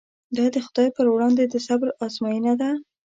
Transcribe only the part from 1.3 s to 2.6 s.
د صبر ازموینه